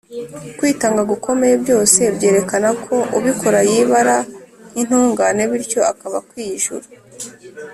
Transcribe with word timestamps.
kwitanga 0.57 1.01
gukomeye, 1.11 1.53
byose 1.63 1.99
byerekana 2.15 2.69
ko 2.83 2.95
ubikora 3.17 3.59
yibara 3.69 4.15
nk’intungane 4.71 5.41
bityo 5.51 5.79
akaba 5.91 6.15
akwiye 6.21 6.51
ijuru; 6.59 6.85